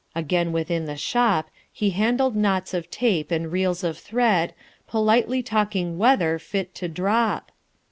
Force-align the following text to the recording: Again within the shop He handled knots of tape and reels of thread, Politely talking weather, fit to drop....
Again 0.15 0.51
within 0.51 0.85
the 0.85 0.95
shop 0.95 1.51
He 1.71 1.91
handled 1.91 2.35
knots 2.35 2.73
of 2.73 2.89
tape 2.89 3.29
and 3.29 3.51
reels 3.51 3.83
of 3.83 3.99
thread, 3.99 4.55
Politely 4.87 5.43
talking 5.43 5.99
weather, 5.99 6.39
fit 6.39 6.73
to 6.73 6.87
drop.... 6.87 7.51